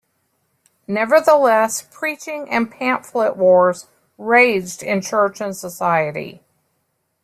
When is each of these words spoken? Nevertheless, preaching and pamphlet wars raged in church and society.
Nevertheless, 0.87 1.87
preaching 1.91 2.49
and 2.49 2.71
pamphlet 2.71 3.37
wars 3.37 3.85
raged 4.17 4.81
in 4.81 4.99
church 5.01 5.39
and 5.39 5.55
society. 5.55 6.41